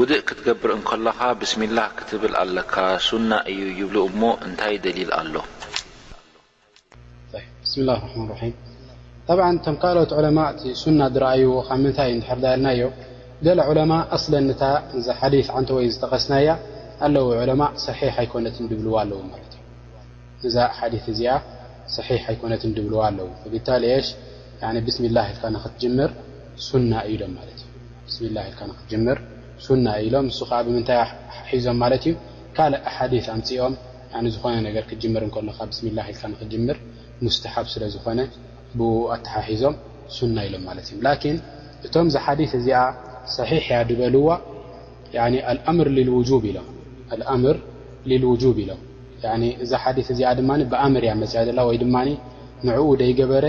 [0.00, 2.74] ውድእ ክትገብር እንከለኻ ብስምላህ ክትብል ኣለካ
[3.06, 7.90] ሱና እዩ ይብሉ ሞ እንታይ ደሊል ኣሎብስም ላ
[8.30, 8.32] ማ
[9.40, 10.38] ራም ብ ተም ካልኦት ዕለማ
[10.82, 12.82] ሱና ዝረኣይዎ ካብ ምንታይ ትሕርዳልና እዮ
[13.46, 14.62] ገለ ዑለማ ኣስለታ
[15.06, 16.48] ዛ ሓዲ ንተ ወይ ዝጠቐስናያ
[17.06, 19.42] ኣለዉ ዕለማ ሰሕ ኣይኮነት ድብልዎ ኣለው ማእ
[20.48, 21.32] እዛ ሓዲ እዚኣ
[21.96, 24.06] ሰሒሕ ኣይኮነት ድብልዎ ኣለው ግታሽ
[24.88, 26.10] ብስምላ ኢልካ ንክትምር
[26.68, 27.26] ሱና እዩ ዶ
[28.08, 28.18] እ ስ
[28.60, 29.18] ክትር
[29.84, 30.98] ና ኢሎም ን ከዓ ብምንታይ
[31.36, 32.14] ሓሒዞም ማለት እዩ
[32.56, 33.74] ካልእ ሓዲ ኣምፅኦም
[34.34, 36.76] ዝኾነ ገር ክጅምር እከሎካ ብስሚላ ልካ ንክምር
[37.24, 38.20] ሙስተሓብ ስለዝኾነ
[38.78, 38.80] ብ
[39.14, 39.74] ኣተሓሒዞም
[40.16, 41.38] ሱና ኢሎም ማለት እ ላን
[41.86, 42.80] እቶም ዚ ሓዲ እዚኣ
[43.36, 44.28] ሰሒሕ እያ ድበልዋ
[45.30, 45.40] ምር
[45.78, 46.44] ምር ልውብ
[48.64, 48.80] ኢሎም
[49.64, 51.96] እዛ ሓዲ እዚኣ ድማ ብኣምር ያ መፅያ ዘላ ወይድማ
[52.66, 53.46] ንዕኡ ደይገበረ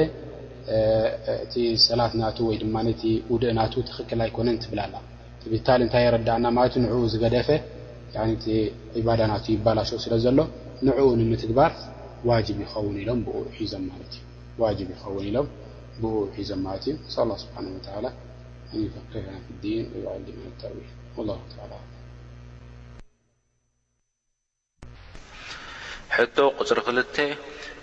[1.43, 1.53] እቲ
[1.89, 2.87] ሰላት ና ወይማእ
[3.33, 4.95] ውድእ ና ትክክል ኣይኮነ ትብላ ኣላ
[5.51, 7.49] ብታሊ እንታይ የረዳእና ማለት ንዕኡ ዝገደፈ
[8.99, 10.39] ዒባዳ ናት ይባላሽ ስለ ዘሎ
[10.87, 11.71] ንዕኡ ንምትግባር
[12.73, 14.13] ኸውን ኢሎምብሒዞምእ
[14.93, 15.47] ይኸውን ኢሎም
[16.01, 16.83] ብር ሒዞም ማለት
[18.75, 18.87] እዩ
[20.15, 20.47] እን
[21.17, 21.37] ስብሓ
[26.15, 26.99] ሕቶ ቅፅሪ ክል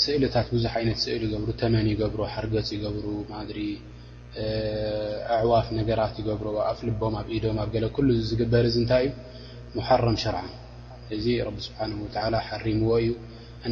[0.06, 3.58] ስእልታት ብዙሕ ዓይነት ስእሊ ይገብሩ ተመን ይገብሩ ሓርገፅ ይገብሩ ማድሪ
[5.40, 9.16] ኣዕዋፍ ነገራት ይገብሩ ኣፍልቦም ኣብ ኢዶም ኣብ ገለ ኩሉ ዝግበር እዚ እንታይ እዩ
[9.78, 10.44] መሓረም ሸርዓ
[11.16, 11.28] እዚ
[11.66, 11.80] ስብሓ
[12.48, 13.10] ሓሪምዎ እዩ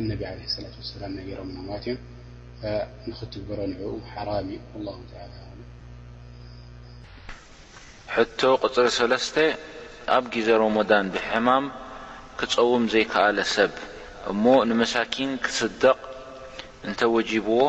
[0.00, 4.60] ኣነብ ለ ላ ሰላም ነገሮም ማትእዮንኽትግብሮ ንዕኡ ሓራም እዩ
[8.14, 9.36] ሕቶ ቕፅሪ ሰለስተ
[10.16, 11.64] ኣብ ግዜ ሮሞዳን ብሕማም
[12.40, 13.72] ክፀውም ዘይከኣለ ሰብ
[14.32, 15.98] እሞ ንመሳኪን ክስደቕ
[16.88, 17.60] እንተወጂብዎ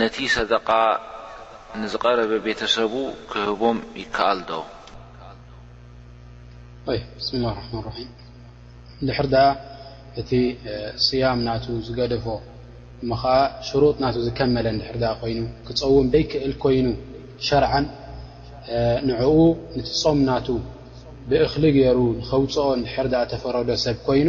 [0.00, 0.68] ነቲ ሰደቃ
[1.82, 2.94] ንዝቐረበ ቤተሰቡ
[3.32, 4.58] ክህቦም ይከኣል ዶ
[6.88, 8.10] ብስም ላ ረማ ራሒም
[9.02, 9.46] እድሕር ደኣ
[10.20, 10.30] እቲ
[11.04, 12.26] ስያም ናቱ ዝገደፎ
[13.10, 13.32] ሞ ከዓ
[13.68, 16.86] ሽሩጥ ናቱ ዝከመለ እንድሕር ኣ ኮይኑ ክፀውም በይክእል ኮይኑ
[17.46, 17.86] ሸርዓን
[19.08, 19.32] ንዕኡ
[19.78, 20.46] ንትጾም ናቱ
[21.30, 24.28] ብእኽሊ ገይሩ ንከውፅኦ እንድሕር ኣ ተፈረዶ ሰብ ኮይኑ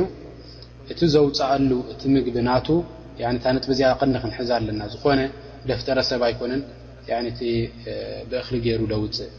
[0.91, 2.68] እቲ ዘውፅኣሉ እቲ ምግቢ ናቱ
[3.45, 5.19] ታነት ብዚኣ ቀኒ ክንሕዘ ኣለና ዝኾነ
[5.69, 6.62] ደፍተረ ሰብ ኣይኮነን
[7.51, 7.56] እ
[8.31, 9.31] ብእክሊ ገይሩ ደውፅእ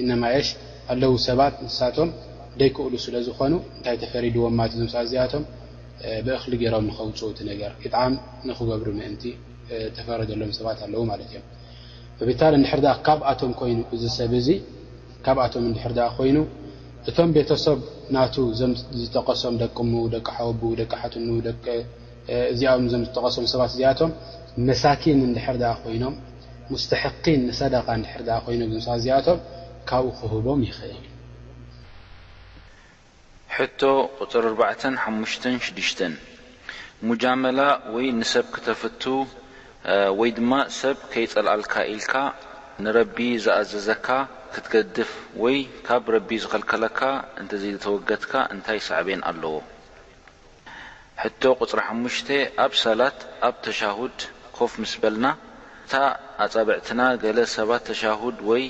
[0.00, 0.48] እናማ እሽ
[0.92, 2.10] ኣለዉ ሰባት ንሳቶም
[2.60, 5.44] ደክእሉ ስለ ዝኾኑ እንታይ ተፈሪድዎ ማት ዞም ሰ እዚያቶም
[6.26, 8.14] ብእኽሊ ገይሮም ከውፅኡቲ ነገር ብጣዕሚ
[8.48, 9.22] ንክገብሩ ምእንቲ
[9.96, 11.44] ተፈረደሎም ሰባት ኣለዉ ማለት እዮም
[12.30, 14.48] ብታል እንድሕር ካብኣቶም ኮይኑ እዚ ሰብ እዙ
[15.26, 16.38] ካብኣቶም እንድሕር ዳኣ ኮይኑ
[17.10, 17.78] እቶም ቤተሰብ
[18.14, 24.12] ናቱ ዞም ዝተቀሶም ደቅሙ ደቂ ሓወቡ ደቂ ሓትኑእዚኣ ዞም ዝተቀሶም ሰባት እዚኣቶም
[24.68, 26.14] መሳኪን እንድሕር ኣ ኮይኖም
[26.74, 29.38] ሙስተሕኪን ንሰደቃ እንድሕር ኮይኖም ዞምሰ ዚያቶም
[29.88, 31.08] ካብኡ ክህቦም ይኽእልዩ
[33.56, 33.82] ሕቶ
[34.22, 36.04] ቁፅሪ 456
[37.08, 37.60] ሙጃመላ
[37.94, 39.02] ወይ ንሰብ ክተፈቱ
[40.20, 42.14] ወይ ድማ ሰብ ከይጸልኣልካ ኢልካ
[42.84, 44.06] ንረቢ ዝኣዘዘካ
[44.54, 45.10] ክትገድፍ
[45.42, 45.58] ወይ
[45.88, 47.00] ካብ ረቢ ዝኸልከለካ
[47.42, 49.54] እንተዘይተወገድካ እንታይ ሳዕብን ኣለዎ
[51.22, 52.16] ሕቶ ቁፅሪ ሓሙሽ
[52.64, 53.18] ኣብ ሰላት
[53.48, 54.16] ኣብ ተሻሁድ
[54.58, 55.26] ኮፍ ምስ በልና
[55.84, 55.94] እታ
[56.46, 58.64] ኣጻብዕትና ገለ ሰባት ተሻድ ወይ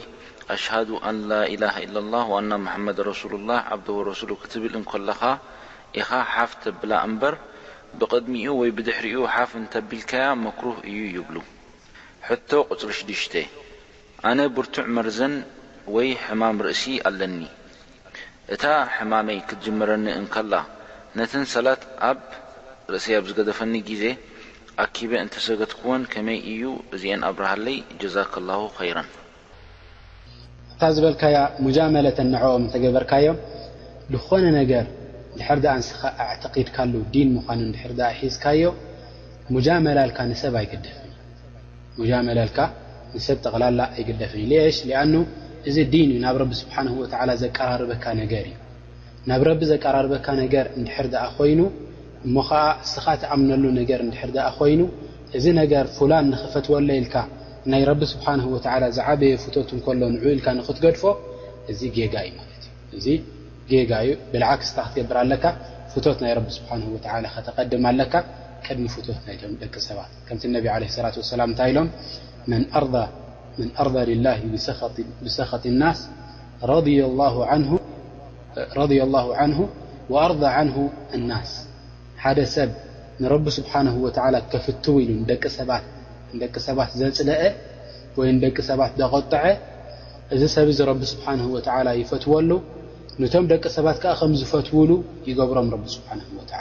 [0.54, 5.20] ኣሽሃዱ ኣ ላ ኢላه ኢ لላه ኣና ሙሓመድ ረስሉ ላህ ዓብዶ ወረሱሉ ክትብል እንከለኻ
[6.00, 7.34] ኢኻ ሓፍ ተብላ እምበር
[7.98, 11.36] ብቐድሚኡ ወይ ብድሕሪኡ ሓፍ እንተቢልከያ መክሩህ እዩ ይብሉ
[12.28, 13.34] ሕቶ ቕፅሪ 6ዱሽተ
[14.30, 15.34] ኣነ ብርቱዕ መርዘን
[15.94, 17.38] ወይ ሕማም ርእሲ ኣለኒ
[18.54, 18.64] እታ
[18.96, 20.54] ሕማመይ ክትጅመረኒ እንከላ
[21.20, 22.20] ነትን ሰላት ኣብ
[22.94, 24.04] ርእሰይ ኣብ ዝገደፈኒ ግዜ
[24.84, 26.62] ኣኪበ እንተሰገትክዎን ከመይ እዩ
[26.96, 28.98] እዚአን ኣብረሃ ለይ ጀዛክ ላه ኸይረ
[30.82, 33.36] እሳ ዝበልካያ ሙጃመለት ንዐኦም ተገበርካዮም
[34.12, 34.86] ዝኾነ ነገር
[35.38, 38.62] ድሕር ኣ ንስኻ ኣዕተቂድካሉ ዲን ምኳኑ ንድሕር ኣ ሒዝካዮ
[39.54, 40.96] ሙጃመላልካ ንሰብ ኣይገደፍ
[41.98, 42.58] ሙመላልካ
[43.16, 44.42] ንሰብ ጠቕላላ ኣይገደፍኒ
[44.78, 45.14] ሽ ኣኑ
[45.68, 48.56] እዚ ዲን እዩ ናብ ረቢ ስብሓን ወላ ዘቀራርበካ ነገር እዩ
[49.32, 51.60] ናብ ረቢ ዘቀራርበካ ነገር እንድሕር ኣ ኮይኑ
[52.26, 54.80] እሞ ከዓ እስኻ ተኣምነሉ ነገር እንድሕር ኣ ኮይኑ
[55.38, 57.14] እዚ ነገር ፍላን ንክፈትወሎ ኢልካ
[57.70, 58.26] ናይ ረብ ስብሓ
[58.96, 59.68] ዝዓበየ ፍቶት
[60.00, 61.02] ሎንዕልካ ንክትገድፎ
[61.72, 63.06] እዚ ጌጋ ዩ ማት ዩ እዚ
[63.70, 65.44] ጌጋዩ ብዓክስ እታ ክትገብር ኣለካ
[65.92, 66.70] ፍት ናይ ስብሓ
[67.36, 68.14] ከተቀድማ ለካ
[68.66, 69.06] ከድሚ ፍት
[69.44, 71.88] ሎም ደቂ ሰባት ከምቲ ነቢ ላ ላም እንታይ ኢሎም
[72.50, 72.64] መን
[73.80, 73.88] ኣር
[74.26, 74.30] ላ
[75.26, 76.00] ብሰጢ ናስ
[76.72, 76.86] ረض
[77.62, 77.72] ን
[78.72, 78.90] ኣርض
[81.20, 81.50] ን ናስ
[82.22, 82.70] ሓደ ሰብ
[83.22, 83.72] ንረቢ ስብሓ
[84.52, 85.84] ከፍትው ኢሉደቂ ሰባት
[86.42, 87.42] ደቂ ሰባት ዘፅለአ
[88.18, 89.44] ወይ ደቂ ሰባት ዘቆጠዐ
[90.34, 91.44] እዚ ሰብ እዚ ረቢ ስብሓንه
[92.00, 92.50] ይፈትዎሉ
[93.22, 94.90] ንቶም ደቂ ሰባት ከዓ ከም ዝፈትውሉ
[95.28, 96.52] ይገብሮም ረቢ ስብሓ وላ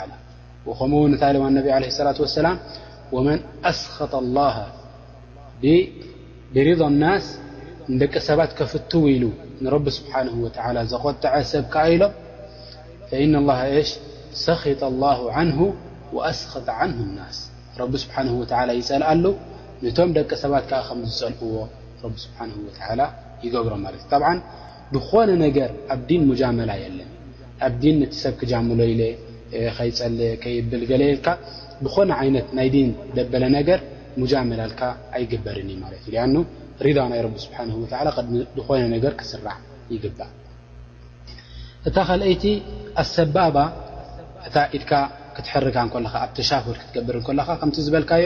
[0.80, 1.38] ከምኡውን ታ ቢ
[1.84, 2.50] ላة ላ
[3.28, 3.40] መን
[3.70, 4.40] ኣስጠ ላ
[6.56, 7.26] ብሪض ናስ
[7.94, 9.24] ንደቂ ሰባት ከፍትው ኢሉ
[9.64, 10.28] ንረቢ ስብሓን
[10.92, 12.14] ዘቆጥዐ ሰብ ከዓ ኢሎም
[13.92, 13.92] ሽ
[14.46, 15.52] ሰጠ ላه ን
[16.30, 16.56] ኣስጠ
[16.92, 17.38] ንه ናስ
[17.80, 18.28] ረቢ ስብሓه
[18.82, 19.24] ይፀልኣሉ
[19.86, 21.54] ንቶም ደቂ ሰባት ከዓ ከምዝፀልእዎ
[22.04, 23.02] ረቢ ስብሓንሁ ወዓላ
[23.46, 24.30] ይገብሮ ማለት እዩ ብዓ
[25.04, 27.10] ብኾነ ነገር ኣብ ዲን ሙጃመላ የለን
[27.68, 29.02] ኣብ ዲን ቲ ሰብ ክጃምሎ ኢለ
[29.78, 31.28] ከይፀል ከይብል ገለየልካ
[31.86, 33.80] ብኾነ ዓይነት ናይ ዲን ደበለ ነገር
[34.22, 34.82] ሙጃመላልካ
[35.18, 36.28] ኣይግበርን እዩ ማለት እዩ ኣ
[36.86, 38.08] ሪዳው ናይ ረቢ ስብሓን ወላ
[38.58, 39.58] ብኾነ ነገር ክስራዕ
[39.94, 40.32] ይግባእ
[41.90, 42.44] እታ ካልአይቲ
[43.04, 43.58] ኣሰባባ
[44.48, 44.92] እታ ኢድካ
[45.36, 48.26] ክትሕርካ እለካ ኣብ ተሻፍል ክትገብር እለካ ከምቲ ዝበልካዮ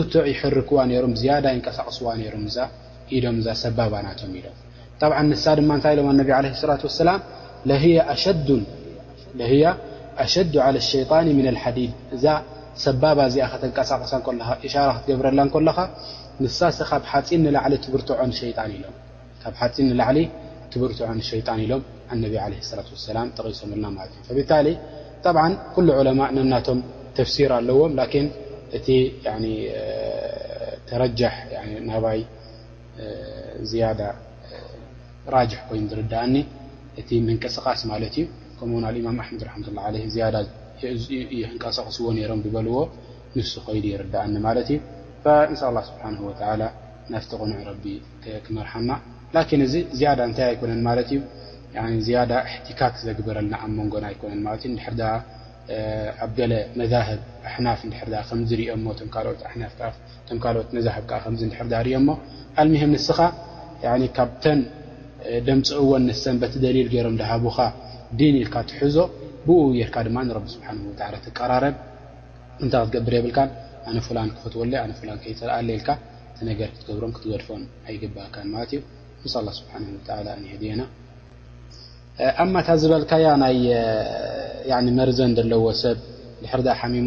[0.00, 0.76] ርዕ ይሕርክዋ
[1.10, 2.50] ም ዝያ ንቀሳቅስዋ ም
[3.16, 4.56] እ ኢም ዛ ሰባባ ናቶም ኢሎም
[5.30, 6.08] ንሳ ድማ ታይ ሎም
[7.08, 7.12] ላ ላ
[10.24, 10.42] ኣሸ
[10.90, 12.24] ሸን ዲድ እዛ
[12.84, 13.46] ሰባባ ዚኣ
[13.78, 15.26] ቀሳቀ ክገብረ
[16.44, 18.10] ንሳ ካብ ሓፂ ሊ ርዖ
[21.30, 21.84] ሸጣን ኢሎም
[22.24, 23.84] ላ ቂሶምና
[25.76, 26.80] እዩ ናቶም
[27.18, 27.78] ተሲ ኣለዎ
[28.76, 28.86] እቲ
[30.88, 31.02] ተረ
[31.88, 32.20] ናባይ
[33.70, 34.00] ዝያዳ
[35.34, 36.34] ራጅሕ ኮይኑ ዝርዳኣኒ
[37.00, 38.24] እቲ ምንቅስቃስ ማለት እዩ
[38.58, 40.46] ከምኡው እማም ኣድ ረላه
[41.56, 42.74] ንቀሳቕስዎ ነሮም ዝበልዎ
[43.36, 44.78] ንሱ ኮይዱ ይርዳኣኒ ማለት እዩ
[45.50, 46.04] እን ه ስብሓ
[47.12, 47.84] ናፍቲ ቁኑዕ ቢ
[48.44, 48.90] ክመርሓና
[49.66, 51.16] እዚ ዝያዳ እንታይ ኣይኮነን ማት እዩ
[52.06, 54.86] ዝያዳ ሕቲካክ ዘግበረልና ኣብ መንጎና ይነ
[56.24, 56.92] ኣብ ገለ መብ
[57.48, 62.08] ኣሕናፍ እንድሕር ከምዚ ሪኦሞ ኦትኣናፍም ካኦት ነዛሃብከ ከምዚ ድሕርዳ ሪኦሞ
[62.60, 63.18] ኣልምሄም ንስኻ
[64.16, 64.60] ካብተን
[65.46, 67.58] ደምፂ እዎ ነሰንበት ደሊል ገይሮም ድሃቦኻ
[68.18, 68.96] ድን ኢልካ ትሕዞ
[69.46, 70.66] ብኡኡ ጌርካ ድማ ንረቢ ስብሓ
[71.14, 71.76] ላ ትቀራረብ
[72.64, 73.50] እንታይ ክትገብር የብልካን
[73.88, 75.90] ኣነ ፍላን ክፈትወለይ ኣነ ላን ከይስርኣኣለ ኢልካ
[76.50, 78.80] ነገር ክትገብሮም ክትገድፎን ኣይግባእካን ማት እዩ
[79.24, 79.72] ምስ ላ ስብሓ
[80.26, 80.82] ላ ሄየና
[82.44, 83.58] ኣ ማታ ዝበልካያ ናይ
[85.00, 85.98] መርዘን ዘለዎ ሰብ
[86.44, 87.06] ድር ሓሚሙ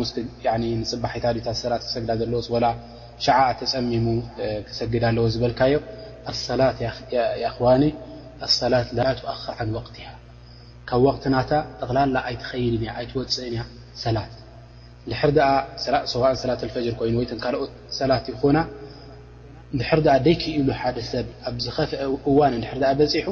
[0.92, 2.68] ፅባሒታታት ሰላት ክሰግዳ ዘለዎስ ላ
[3.26, 4.06] ሸዓተፀሚሙ
[4.68, 5.74] ክሰግድ ኣለዎ ዝበልካዮ
[6.32, 6.78] ኣሰላት
[7.58, 7.84] ኽዋኒ
[8.48, 10.08] ኣሰላት ላ ትؤክር ን ወቅትያ
[10.90, 11.52] ካብ ወቅት ናታ
[11.84, 13.62] እቕላላ ኣይትኸይድእያ ኣይትወፅእን እያ
[14.04, 14.34] ሰላት
[15.36, 18.58] ድር ሰዋን ሰላት ፈጅር ኮይኑ ወ ተንካልኦት ሰላት ይኾና
[19.80, 21.78] ድር ደይክኢሉ ሓደ ሰብ ኣብ ዝፍ
[22.32, 23.28] እዋን ድ በፂሑ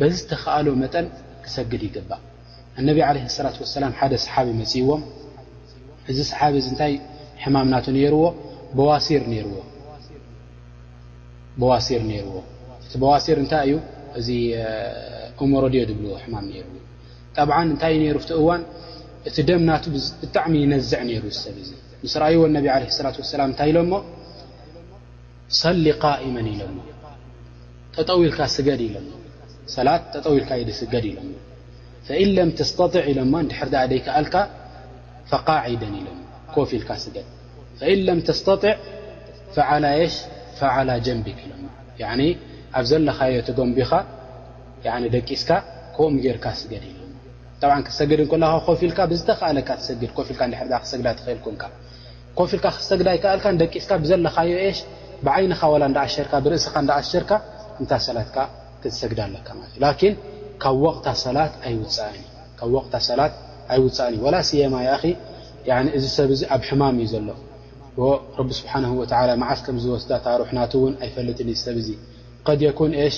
[0.00, 1.06] በዚ ዝተኸኣሎ መጠን
[1.46, 2.10] ክሰግድ ይግባ
[2.80, 5.00] እነብ ለ ላት ሰላም ሓደ ሰሓብ መፅዎም
[6.10, 6.92] እዚ ሰሓብ እ ታይ
[7.54, 7.74] ማ ና
[8.14, 8.22] ርዎ
[8.88, 9.36] ዋሲር ዎ
[12.88, 13.72] እቲ ዋሲር ታይ ዩ
[14.18, 14.28] እዚ
[15.52, 15.86] ሞድ ዎ ዎ
[17.82, 18.04] ታ ሩ
[18.56, 18.58] እ
[19.28, 19.50] እቲ ደ
[20.36, 21.26] ጣሚ يዝع ሩ ብ
[23.60, 23.84] ታይ ሊ
[26.54, 26.64] ኢሎ
[27.96, 28.88] ተጠውልካ ገድ
[30.80, 30.82] ሰ
[32.08, 32.26] ተል
[33.96, 34.00] ይ
[35.36, 35.82] ኣብ
[36.56, 37.10] ጎቢኻ ስ
[42.90, 43.88] ዝለ እ እ
[45.96, 46.34] ግ
[62.88, 63.34] ብ
[63.72, 63.98] ኣ ውእዩ
[64.34, 64.74] ላ ስማ
[65.96, 67.28] እዚ ሰብ ዚ ኣብ ሕማም እዩ ዘሎ
[68.48, 68.72] ቢ ስብሓ
[69.42, 70.60] መዓስ ከምዝወስ ታሩሕ ና
[71.04, 71.88] ኣይፈልጥን ሰብ ዚ
[72.60, 73.16] ድኩን ሽ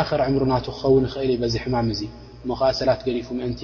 [0.00, 2.00] ኣክር ምሩ ና ክኸውን ክእልእ ዚ ሕማም እዚ
[2.50, 3.60] ሞከዓ ሰላት ገዲፉ ምንቲ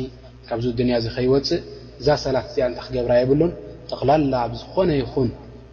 [0.49, 1.61] ካብዚ ድንያ ዚ ከይወፅእ
[2.01, 3.53] እዛ ሰላት እዚኣ እተ ክገብራ የብሉን
[3.91, 5.29] ጠቕላላ ዝኾነ ይኹን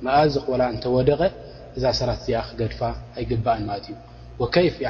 [0.06, 1.22] መእዝቕ ላ እተወደቀ
[1.78, 2.80] እዛ ሰላት እዚኣ ክገድፋ
[3.18, 4.88] ኣይግባእን ማት እዩ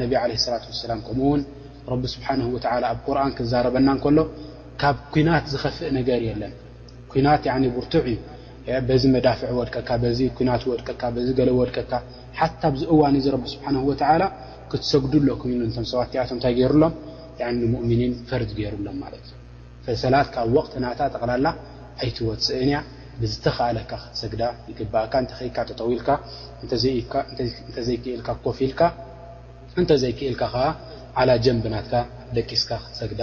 [0.00, 0.10] ነብ
[0.52, 0.56] ላ
[1.08, 1.42] ከምኡውን
[2.02, 2.26] ቢ ስሓ
[2.92, 4.04] ኣብ ቁርን ክዛረበናሎ
[4.80, 6.52] ካብ ኩናት ዝከፍእ ነገር የለን
[7.12, 7.42] ኩናት
[7.76, 9.76] ብርቱዕእበዚ መዳፍዕ ወድካ
[10.62, 11.92] ት ወድካ ዚ ገለ ወድከካ
[12.38, 14.22] ሓታ ኣብዚ እዋንእዚ ቢ ስብሓን ወላ
[14.70, 16.94] ክትሰግዱ ሎምኢ እቶምሰባት ኣቶምእንታይ ገይሩሎም
[17.60, 19.26] ንሙእምኒን ፈርድ ገይሩሎም ማለት
[19.84, 21.46] ፈሰላት ካብ ወቅት እናታ ጠቕላላ
[22.02, 22.78] ኣይትወፅእንእያ
[23.22, 26.08] ብዝተኻኣለካ ክትሰግዳ ይግባእካ እተካ ተጠው ኢልካ
[26.62, 28.82] እንተዘይክኢልካ ኮፊ ልካ
[29.82, 30.64] እንተዘይክኢልካ ከዓ
[31.20, 31.94] ዓላ ጀንብናትካ
[32.36, 33.22] ደቂስካ ክትሰግዳ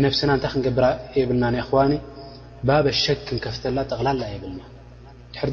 [0.00, 0.84] ንነብስና እንታይ ክንገብራ
[1.18, 1.44] የብልና
[1.76, 1.80] ዋ
[2.68, 4.60] ባበሸክ ክንከፍተላ ጠቕላላ የብልና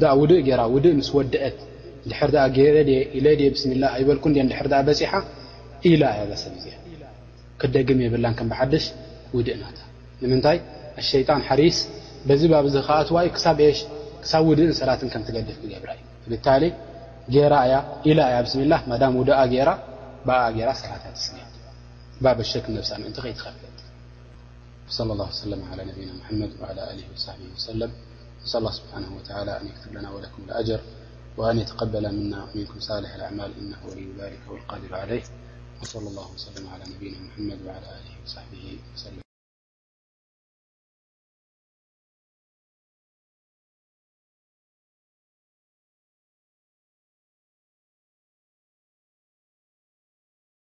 [0.02, 1.58] ድ ውድእ ውድእ ምስ ወድአት
[2.10, 2.34] ድር
[3.46, 5.00] ኢ ብስላ ይበልድር በፅ
[5.90, 6.52] ኢ ያ ሰ
[7.62, 8.84] ክደግም የብላ ከምብሓደሽ
[9.36, 9.78] ውድእናታ
[10.22, 10.58] ንምንታይ
[11.00, 11.78] ኣሸጣን ሪስ
[12.72, 13.16] ዚ ከኣትዋ
[13.80, 16.46] ሽሳብ ውድእን ሰላት ከምትገድፍ ክገብራእዩ ብታ
[18.08, 18.74] እያ ብስሚላ
[22.36, 23.44] ውሰ ሸ ክነብሳ ምእን ከይትኸ
[24.90, 27.90] وصلى الله وسلم على نبينا محمد وعلى آله وصحبه وسلم
[28.42, 30.80] نسأل الله سبحانه وتعالى أن يكتب لنا ولكم الأجر
[31.36, 35.22] وأن يتقبل منا ومنكم سالح الأعمال إنه ولي ذلك والقادر عليه
[35.82, 39.29] وصلى الله وسلم على نبينا محمد وعلى آله وصحبه وسلم